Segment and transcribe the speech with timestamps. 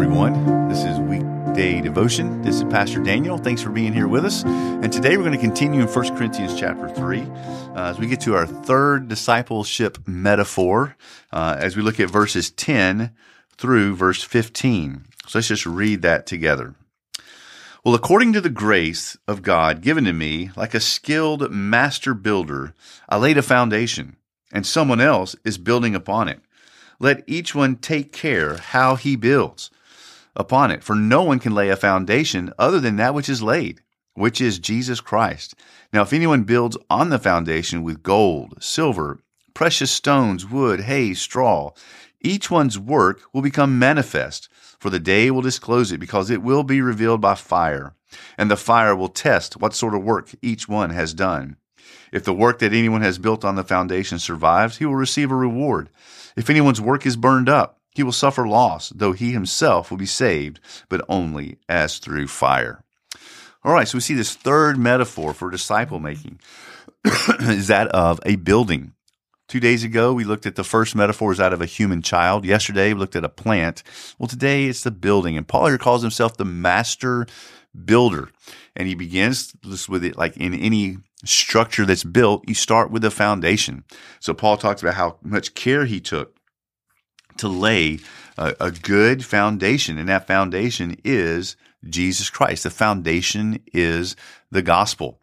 [0.00, 0.68] everyone.
[0.68, 2.40] This is weekday devotion.
[2.42, 3.36] This is Pastor Daniel.
[3.36, 4.44] Thanks for being here with us.
[4.44, 8.20] And today we're going to continue in 1 Corinthians chapter 3 uh, as we get
[8.20, 10.94] to our third discipleship metaphor
[11.32, 13.12] uh, as we look at verses 10
[13.56, 15.04] through verse 15.
[15.26, 16.76] So let's just read that together.
[17.84, 22.72] Well, according to the grace of God given to me, like a skilled master builder,
[23.08, 24.14] I laid a foundation,
[24.52, 26.38] and someone else is building upon it.
[27.00, 29.72] Let each one take care how he builds
[30.38, 30.82] upon it.
[30.82, 33.82] For no one can lay a foundation other than that which is laid,
[34.14, 35.54] which is Jesus Christ.
[35.92, 39.20] Now, if anyone builds on the foundation with gold, silver,
[39.52, 41.72] precious stones, wood, hay, straw,
[42.20, 44.48] each one's work will become manifest,
[44.78, 47.94] for the day will disclose it, because it will be revealed by fire,
[48.36, 51.56] and the fire will test what sort of work each one has done.
[52.12, 55.36] If the work that anyone has built on the foundation survives, he will receive a
[55.36, 55.90] reward.
[56.36, 60.06] If anyone's work is burned up, he will suffer loss, though he himself will be
[60.06, 62.84] saved, but only as through fire.
[63.64, 66.38] All right, so we see this third metaphor for disciple making
[67.40, 68.92] is that of a building.
[69.48, 72.44] Two days ago, we looked at the first metaphor is that of a human child.
[72.44, 73.82] Yesterday, we looked at a plant.
[74.16, 75.36] Well, today it's the building.
[75.36, 77.26] And Paul here calls himself the master
[77.84, 78.30] builder.
[78.76, 83.02] And he begins this with it like in any structure that's built, you start with
[83.02, 83.82] the foundation.
[84.20, 86.37] So Paul talks about how much care he took
[87.38, 87.98] to lay
[88.36, 91.56] a, a good foundation, and that foundation is
[91.88, 92.64] Jesus Christ.
[92.64, 94.16] The foundation is
[94.50, 95.20] the gospel.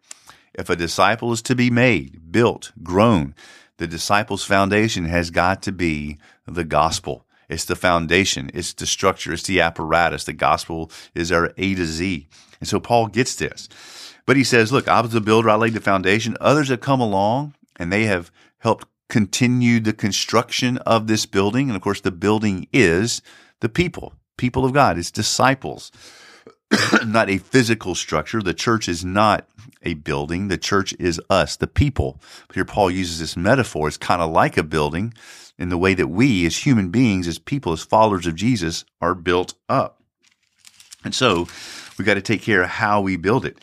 [0.54, 3.34] If a disciple is to be made, built, grown,
[3.76, 7.26] the disciple's foundation has got to be the gospel.
[7.48, 8.50] It's the foundation.
[8.54, 9.32] It's the structure.
[9.32, 10.24] It's the apparatus.
[10.24, 12.26] The gospel is our A to Z.
[12.58, 13.68] And so Paul gets this.
[14.24, 15.50] But he says, look, I was the builder.
[15.50, 16.36] I laid the foundation.
[16.40, 21.68] Others have come along and they have helped continue the construction of this building.
[21.68, 23.22] And of course, the building is
[23.60, 24.98] the people, people of God.
[24.98, 25.92] It's disciples,
[27.06, 28.42] not a physical structure.
[28.42, 29.48] The church is not
[29.82, 30.48] a building.
[30.48, 32.20] The church is us, the people.
[32.52, 33.88] Here Paul uses this metaphor.
[33.88, 35.14] It's kind of like a building
[35.58, 39.14] in the way that we as human beings, as people, as followers of Jesus are
[39.14, 40.02] built up.
[41.04, 41.46] And so
[41.98, 43.58] we got to take care of how we build it.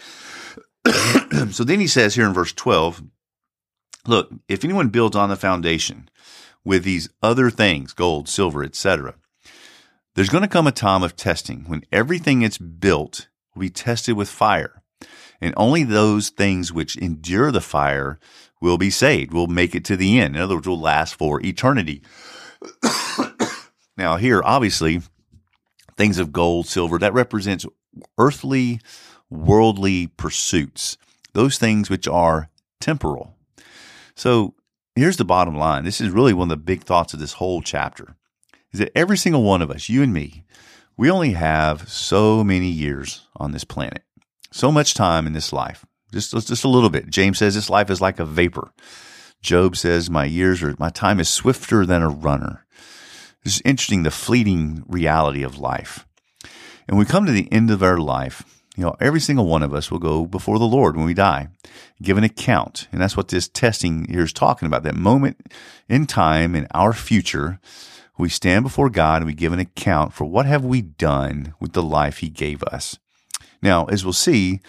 [1.51, 3.03] so then he says here in verse 12,
[4.08, 6.09] look, if anyone builds on the foundation
[6.64, 9.16] with these other things, gold, silver, etc.,
[10.16, 14.16] there's going to come a time of testing when everything that's built will be tested
[14.16, 14.81] with fire.
[15.42, 18.19] And only those things which endure the fire
[18.62, 20.36] will be saved, will make it to the end.
[20.36, 22.02] In other words, will last for eternity.
[23.97, 25.02] now, here, obviously,
[25.97, 27.66] things of gold, silver, that represents
[28.18, 28.80] earthly
[29.30, 30.97] worldly pursuits,
[31.34, 32.50] those things which are
[32.80, 33.36] temporal.
[34.16, 34.56] So
[34.96, 35.84] here's the bottom line.
[35.84, 38.16] This is really one of the big thoughts of this whole chapter
[38.72, 40.44] is that every single one of us, you and me,
[40.97, 44.03] we only have so many years on this planet,
[44.51, 47.09] so much time in this life, just, just a little bit.
[47.09, 48.72] James says this life is like a vapor.
[49.41, 52.66] Job says my years are, my time is swifter than a runner.
[53.44, 56.07] It's interesting, the fleeting reality of life.
[56.88, 59.73] And we come to the end of our life you know, every single one of
[59.73, 61.50] us will go before the Lord when we die,
[62.01, 62.88] give an account.
[62.91, 64.84] And that's what this testing here is talking about.
[64.84, 65.53] That moment
[65.88, 67.59] in time in our future,
[68.17, 71.73] we stand before God and we give an account for what have we done with
[71.73, 72.97] the life he gave us.
[73.62, 74.59] Now, as we'll see,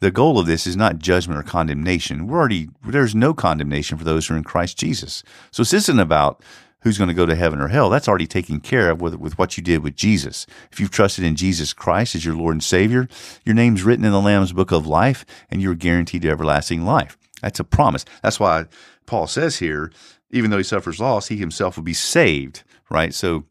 [0.00, 2.26] the goal of this is not judgment or condemnation.
[2.26, 5.22] We're already, there's no condemnation for those who are in Christ Jesus.
[5.50, 6.42] So this isn't about
[6.84, 7.90] who's going to go to heaven or hell.
[7.90, 10.46] That's already taken care of with, with what you did with Jesus.
[10.70, 13.08] If you've trusted in Jesus Christ as your Lord and Savior,
[13.44, 17.18] your name's written in the Lamb's book of life and you're guaranteed everlasting life.
[17.40, 18.04] That's a promise.
[18.22, 18.66] That's why
[19.06, 19.90] Paul says here,
[20.30, 23.14] even though he suffers loss, he himself will be saved, right?
[23.14, 23.44] So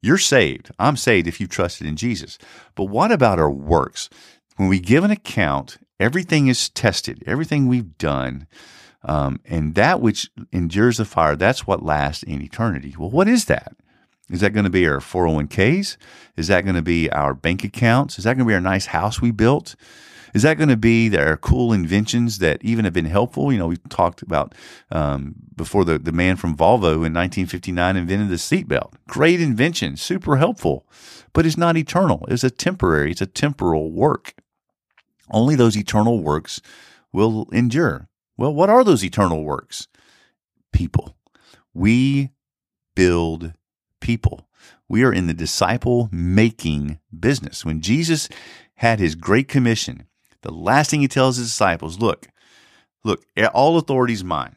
[0.00, 0.72] you're saved.
[0.78, 2.36] I'm saved if you trusted in Jesus.
[2.74, 4.10] But what about our works?
[4.56, 8.48] When we give an account, everything is tested, everything we've done
[9.04, 12.94] um, and that which endures the fire, that's what lasts in eternity.
[12.98, 13.74] Well, what is that?
[14.30, 15.96] Is that going to be our 401ks?
[16.36, 18.18] Is that going to be our bank accounts?
[18.18, 19.74] Is that going to be our nice house we built?
[20.34, 23.52] Is that going to be our cool inventions that even have been helpful?
[23.52, 24.54] You know, we talked about
[24.90, 28.94] um, before the, the man from Volvo in 1959 invented the seatbelt.
[29.08, 30.86] Great invention, super helpful,
[31.34, 32.24] but it's not eternal.
[32.28, 34.34] It's a temporary, it's a temporal work.
[35.30, 36.62] Only those eternal works
[37.12, 38.08] will endure.
[38.42, 39.86] Well, what are those eternal works?
[40.72, 41.14] People.
[41.72, 42.30] We
[42.96, 43.52] build
[44.00, 44.48] people.
[44.88, 47.64] We are in the disciple making business.
[47.64, 48.28] When Jesus
[48.74, 50.08] had his great commission,
[50.40, 52.26] the last thing he tells his disciples, look,
[53.04, 53.24] look,
[53.54, 54.56] all authority is mine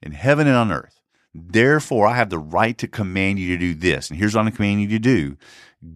[0.00, 1.00] in heaven and on earth.
[1.34, 4.10] Therefore, I have the right to command you to do this.
[4.10, 5.36] And here's what I'm commanding you to do.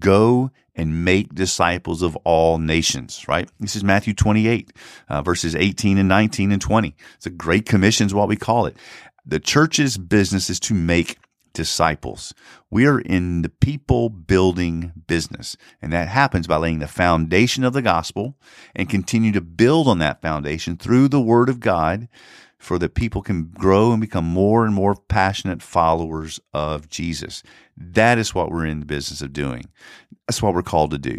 [0.00, 3.50] Go and make disciples of all nations, right?
[3.58, 4.72] This is Matthew 28,
[5.08, 6.94] uh, verses 18 and 19 and 20.
[7.16, 8.76] It's a great commission is what we call it.
[9.26, 11.18] The church's business is to make
[11.52, 12.32] disciples.
[12.70, 17.72] We are in the people building business, and that happens by laying the foundation of
[17.72, 18.36] the gospel
[18.76, 22.08] and continue to build on that foundation through the word of God
[22.58, 27.42] for that people can grow and become more and more passionate followers of Jesus.
[27.76, 29.66] That is what we're in the business of doing.
[30.28, 31.18] That's what we're called to do.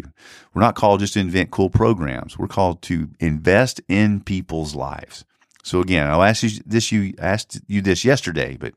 [0.54, 2.38] We're not called just to invent cool programs.
[2.38, 5.24] We're called to invest in people's lives.
[5.64, 6.92] So again, I'll ask you this.
[6.92, 8.74] You asked you this yesterday, but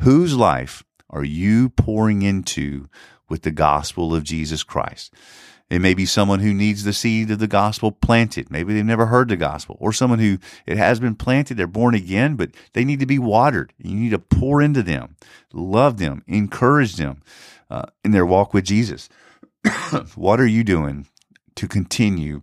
[0.00, 2.88] whose life are you pouring into
[3.28, 5.14] with the gospel of Jesus Christ?
[5.70, 8.50] It may be someone who needs the seed of the gospel planted.
[8.50, 11.94] Maybe they've never heard the gospel, or someone who it has been planted, they're born
[11.94, 13.74] again, but they need to be watered.
[13.78, 15.16] You need to pour into them,
[15.52, 17.22] love them, encourage them
[17.70, 19.08] uh, in their walk with Jesus.
[20.14, 21.06] what are you doing
[21.56, 22.42] to continue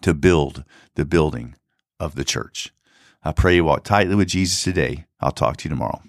[0.00, 0.64] to build
[0.94, 1.54] the building
[1.98, 2.72] of the church?
[3.22, 5.06] I pray you walk tightly with Jesus today.
[5.20, 6.00] I'll talk to you tomorrow.